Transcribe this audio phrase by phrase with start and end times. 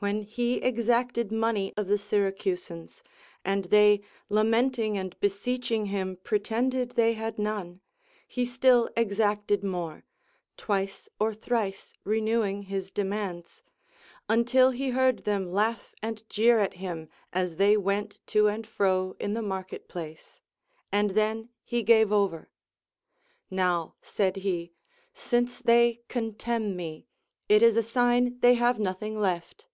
[0.00, 3.02] When he exacted money of the Syracusans,
[3.42, 7.80] and they lamenting and beseeching him pretended they had none,
[8.28, 10.04] he still exacted more,
[10.58, 13.62] twice or thrice renewing his demands,
[14.28, 19.16] until he heard them laugh and jeer at him as they went to and fro
[19.18, 20.38] in the market place,
[20.92, 22.50] and then he gave over.
[23.50, 24.74] Now, said he,
[25.14, 27.06] since they contemn me.
[27.48, 29.64] it is a sign they have nothing left.